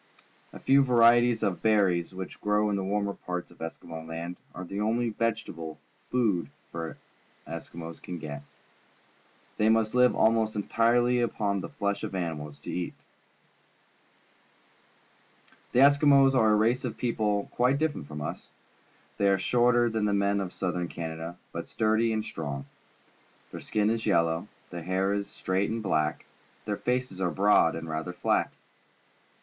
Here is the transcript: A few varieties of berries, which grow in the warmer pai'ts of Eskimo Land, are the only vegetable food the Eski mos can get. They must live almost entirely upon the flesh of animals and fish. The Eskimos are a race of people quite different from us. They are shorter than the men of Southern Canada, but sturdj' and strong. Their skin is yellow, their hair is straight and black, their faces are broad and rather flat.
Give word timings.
A 0.51 0.57
few 0.59 0.81
varieties 0.81 1.43
of 1.43 1.61
berries, 1.61 2.11
which 2.11 2.41
grow 2.41 2.71
in 2.71 2.75
the 2.75 2.83
warmer 2.83 3.13
pai'ts 3.13 3.51
of 3.51 3.59
Eskimo 3.59 4.03
Land, 4.07 4.35
are 4.55 4.63
the 4.63 4.81
only 4.81 5.09
vegetable 5.11 5.77
food 6.09 6.49
the 6.73 6.97
Eski 7.45 7.77
mos 7.77 7.99
can 7.99 8.17
get. 8.17 8.41
They 9.57 9.69
must 9.69 9.93
live 9.93 10.15
almost 10.15 10.55
entirely 10.55 11.19
upon 11.21 11.61
the 11.61 11.69
flesh 11.69 12.01
of 12.03 12.15
animals 12.15 12.65
and 12.65 12.73
fish. 12.73 12.93
The 15.71 15.81
Eskimos 15.81 16.33
are 16.33 16.49
a 16.51 16.55
race 16.55 16.83
of 16.83 16.97
people 16.97 17.47
quite 17.51 17.77
different 17.77 18.07
from 18.07 18.23
us. 18.23 18.49
They 19.19 19.29
are 19.29 19.37
shorter 19.37 19.87
than 19.87 20.05
the 20.05 20.13
men 20.13 20.41
of 20.41 20.51
Southern 20.51 20.87
Canada, 20.87 21.37
but 21.51 21.65
sturdj' 21.65 22.11
and 22.11 22.25
strong. 22.25 22.65
Their 23.51 23.61
skin 23.61 23.91
is 23.91 24.07
yellow, 24.07 24.47
their 24.71 24.81
hair 24.81 25.13
is 25.13 25.27
straight 25.29 25.69
and 25.69 25.83
black, 25.83 26.25
their 26.65 26.77
faces 26.77 27.21
are 27.21 27.29
broad 27.29 27.75
and 27.75 27.87
rather 27.87 28.13
flat. 28.13 28.51